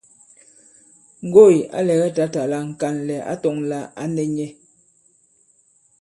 [1.27, 4.49] Ŋgoỳ à lɛgɛ tǎtà la ŋ̀kànlɛ̀ ǎ tɔ̄ŋ lā ǎ nɛ̄ nyɛ̄.